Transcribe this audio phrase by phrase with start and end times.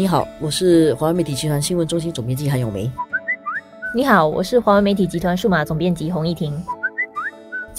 [0.00, 2.90] 你好，我是华为媒体集团新闻中心总编辑韩永梅。
[3.94, 6.58] 你好，我是华为媒体集团数码总编辑洪一婷。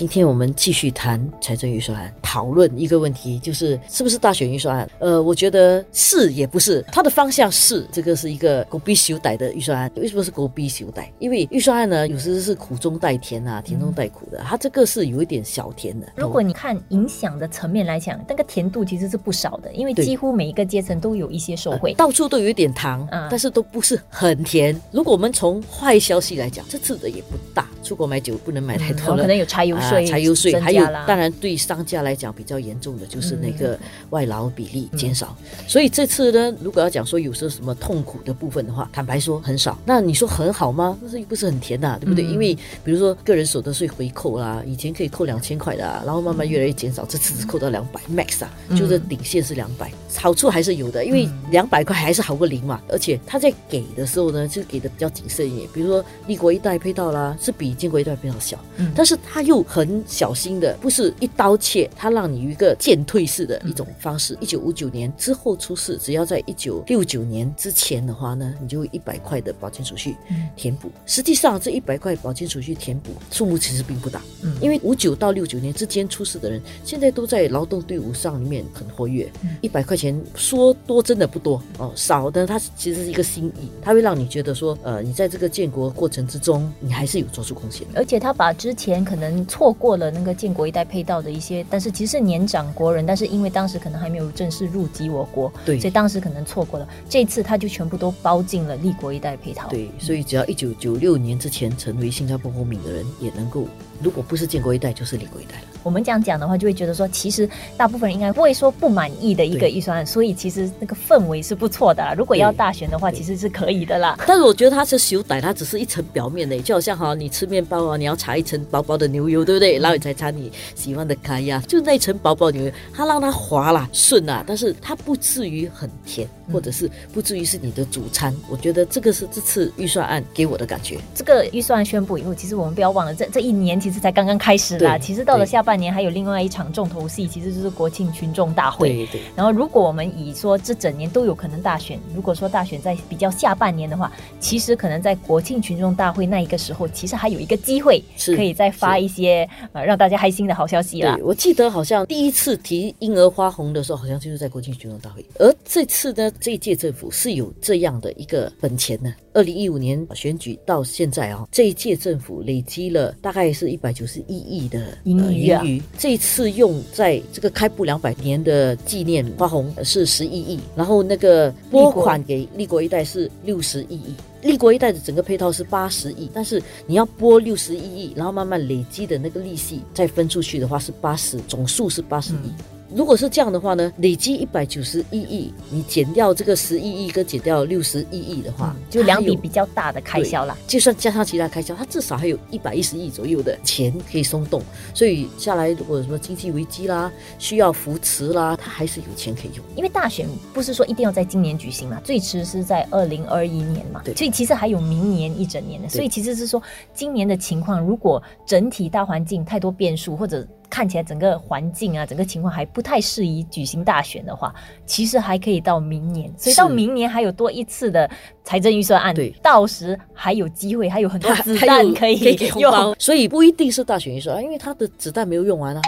[0.00, 4.90] 今天我们继续谈财政预算案，讨论一个问题，就是是不是大选预算案？
[4.98, 9.92] 呃，我觉得是也不是，它的方向是这个是一个狗逼修歹的预算案。
[9.96, 11.04] 为什么是狗逼修歹？
[11.18, 14.38] 因为预算案呢，有时是苦中带甜啊，甜中带苦的。
[14.42, 16.06] 它这个是有一点小甜的。
[16.16, 24.74] 如果你看影响的层面来讲，那个甜度其实是不少的，因为几乎每一个阶层都有一些受惠，到处都有一点糖，但是都不是很甜。
[24.92, 29.76] 如果我们从坏消息来讲，这次的也不大，出国买酒不能买太多了，可能有柴油。
[30.06, 33.78] 柴油税，还有当然对商家来讲比较严重的就是那个
[34.10, 35.36] 外劳比例减少。
[35.66, 39.78] 所以这次呢，如果要讲说有时候什么痛苦的部分的话，坦白说很少。
[39.84, 40.98] 那你说很好吗？
[41.02, 42.24] 那是不是很甜呐，对不对？
[42.24, 52.80] 因为比如说个人所得税回扣啦，以前可以扣两千块的，然后慢慢越来越减少，这次只扣到两百 max 啊，就是顶线是两百，好处还是有的，因为两百块还是好过零嘛。
[52.88, 55.68] 而且他在给的时候呢，就给的比较谨慎一点。
[55.72, 58.58] 比如说立国一代配套啦，是比建国一代配套小，
[58.94, 60.00] 但是他又很。
[60.06, 64.36] 小心的，不是一刀切，他让你一个渐退式的一种方式。
[64.40, 70.16] 一九五九年之后出事，只要在一九六九年之前的话呢，你就一百块的保健储蓄
[70.56, 70.90] 填补。
[71.06, 79.30] 实际上这一百块保健储蓄填补数目其实并不大，嗯，因为五九到六九年之间出事的人，现在都在劳动队伍上里面很活跃。
[79.60, 87.86] 一百块钱说多真的不多哦，少的它其实是一个心意，它会让你觉得说，呃，你在这个建国过程之中，你还是有做出贡献。
[87.94, 89.74] 而且他把之前可能错。
[89.80, 96.86] 过了那个建国一代配套的一些，但是其实是年长国人，但是因为当时可能还没有正式入籍我国，对，所以当时可能错过了。
[97.08, 99.68] 这次他就全部都包进了立国一代配套。
[99.68, 103.66] 对，所以只要一九九六年之前成为新加坡公民的人，也能够，
[104.02, 105.69] 如果不是建国一代，就是立国一代了。
[105.82, 112.14] 我们这样讲的话，就会觉得说，其实大部分人应该不会说不满意的一个预算案，所以其实那个氛围是不错的。
[112.16, 114.18] 如果要大选的话，其实是可以的啦。
[114.26, 119.78] 但是我觉得它是修改，它只是一层表面的，就好像哈，你吃面包啊，你要擦一层薄薄的牛油，对不对？
[119.78, 128.32] 然后你才擦你喜欢的咖呀，就那层薄薄牛油，它让它滑啦、顺啦，但是它不至于很甜，或者是不至于是你的主餐。
[128.48, 130.98] 我觉得这个是这次预算案给我的感觉。
[131.14, 134.96] 这个预算案宣布以后，其实我们不要忘了，这这一年其实才刚刚开始啦。
[134.96, 135.80] 其实到了下半。
[135.80, 138.90] 年还有另外一场重头戏，其实就是国庆群众大会。
[138.90, 139.20] 对对。
[139.34, 148.04] 然后，如果我们以说这整年都有可能大选，如果说大选在比较下半年的话，其实可能在国庆群众大会那一个时候，其实还有一个机会，
[148.36, 151.16] 可以再发一些呃让大家开心的好消息啦。
[151.22, 155.24] 我记得好像第一次提婴儿花红的时候，好像就是在国庆群众大会。
[155.38, 159.12] 而这次呢，这一届政府是有这样的一个本钱呢。
[159.32, 165.62] 二零一五年选举到现在啊，这一届政府累积了大概是一百九十一亿的盈余啊。
[165.98, 174.14] 这次用在这个开埠两百年的纪念花红是十一亿，然后那个拨款给立国一代是六十一亿。
[174.42, 182.50] 立国一代的整个配套是八十亿，但是你要拨六十一亿，然后慢慢累积的那个利息再分出去的话是八十，总数是八十亿。
[182.94, 190.56] 如果是这样的话呢，累积一百九十一亿，你减掉这个十一亿跟减掉六十一亿的话，就两笔比较大的开销了。
[190.66, 194.60] 就算加上其他开销，它至少还有一百一十亿左右的钱可以松动。
[194.92, 199.64] 所以下来，如果有什么经济危机啦，需要扶持啦，它还是有钱可以用。
[199.76, 205.88] 因为大选不是说一定要在今年举行嘛，最迟是在二零二一年嘛，对，所以其实还有明年一整年的。
[205.88, 206.60] 所以其实是说，
[206.92, 214.54] 今年的情况，如果整体大环境太多变数，或者看起来整个环境啊，整个情况还不太适宜举行大选的话，
[214.86, 216.32] 其实还可以到明年。
[216.38, 218.08] 所以到明年还有多一次的
[218.44, 222.96] 财政预算案，对，到时还有机会，还有很多 子弹可以用。
[222.98, 225.82] 所以不一定是大选预算案，因为他的子弹没有用完啊。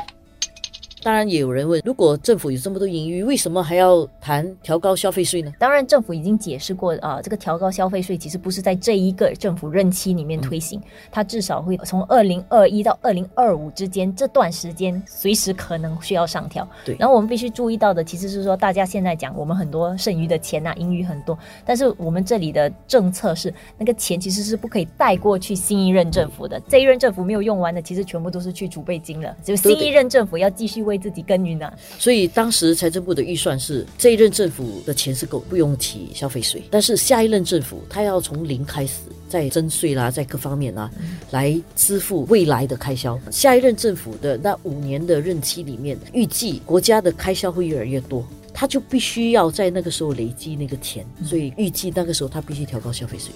[1.03, 5.53] 当然也有人问，如果政府有这么多盈余，为什么还要谈调高消费税呢？
[5.59, 10.81] 当然，政府已经解释过啊，这个调高消费税其实不是在这一个政府任期里面推行，
[11.11, 16.67] 它至少会从二零二一到二零二五之间这段时间，随时可能需要上调。
[16.85, 16.95] 对。
[17.01, 30.92] 然后我们必须注意到的，其实是说大家现在讲我们很多剩余的钱呐，盈余很多，但是我们这里的政策是那个钱其实是不可以带过去新一任政府的，这一任政府没有用完的，其实全部都是去储备金了，就新一任政府要继续为。
[30.93, 36.63] 为自己耕耘呢，所以当时财政部的预算是这一任政府的钱是够，不用提消费税。
[36.71, 40.91] 但是下一任政府他要从零开始，在征税啦，在各方面啦，
[41.31, 43.19] 来支付未来的开销。
[43.31, 48.23] 下一任政府的那五年的任期里面，预计国家的开销会越来越多，
[48.53, 53.33] 他就必须要在那个时候累积那个钱，所以预计那个时候他必须调高消费税。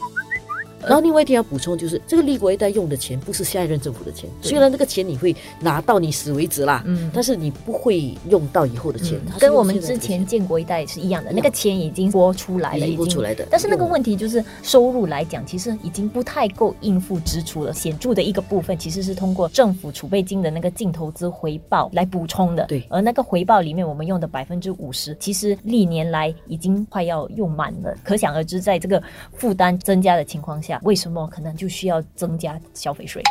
[0.86, 13.46] 然后另外一点要补充就是，这个立国一代用的钱不是下一任政府的钱，虽然这个钱你会拿到你死为止啦，嗯，但是你不会用到以后的钱，跟我们之前建国一代是一样的，那个钱已经拨出来了，已经拨出来的。
[13.50, 22.86] 但是那个问题就是收入来讲，其实已经不太够应付支出了，显著的一个部分其实是通过政府储备金的那个净投资回报来补充的，对。
[22.88, 29.02] 而那个回报里面，我们用的百分之五十，其实历年来已经快要用满了，可想而知，在这个
[29.34, 33.22] 负担增加的情况下，为什么可能就需要增加消费税？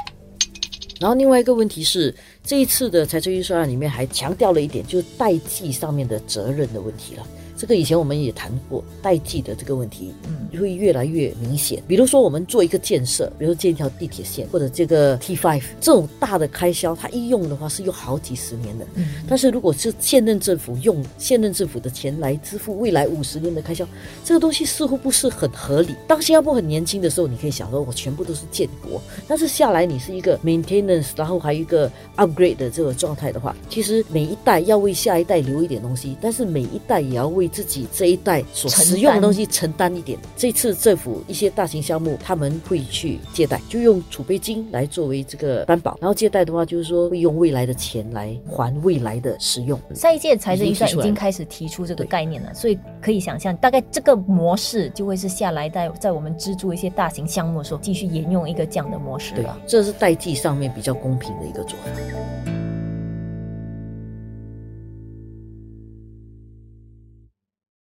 [0.99, 7.27] 然后另外一个问题是，这一次的财政预算案里面还强调了一点，就是代际上面的责任的问题了。
[7.57, 11.81] 这个以前我们也谈过代际的这个问题，嗯，会越来越明显。
[11.87, 18.85] 比如说我们做一个建设，比如说建一条地铁线或者这个 T five 这种大的开销，它一用的话是用好几十年的。
[18.95, 23.87] 嗯，但是如果是现任政府用现任政府的钱来支付未来五十年的开销，
[24.23, 25.95] 这个东西似乎不是很合理。
[26.07, 40.17] 当新加坡很年轻的时候，你可以想说，我全部都是建国，但是下来你是一个 maintenance，然后还有一个 upgrade 的这个状态的话，其实每一代要为下一代留一点东西，但是每一代也要为自己这一代所使用的东西承担一点。
[40.35, 45.97] 这次政府一些大型项目，他们会去借贷，就用储备金来作为这个担保。
[46.01, 49.79] 然后借贷的话，就是说会用未来的钱来还未来的使用。
[49.93, 59.57] 下一届财政预算已经开始提出这个概念了，所以可以想象，大概这个模式就会是下来在在我们资助一些大型项目的时候，继续沿用一个这样的模式了。
[59.67, 62.44] 这是代际上面比较公平的一个做法。